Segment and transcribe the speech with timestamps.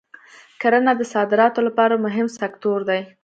[0.61, 3.01] کرنه د صادراتو لپاره مهم سکتور دی.